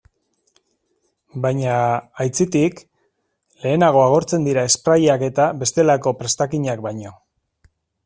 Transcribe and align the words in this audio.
Baina, 1.43 1.75
aitzitik, 2.25 2.81
lehenago 3.67 4.03
agortzen 4.07 4.49
dira 4.51 4.67
sprayak 4.79 5.29
eta 5.31 5.49
bestelako 5.63 6.19
prestakinak 6.23 6.87
baino. 6.91 7.19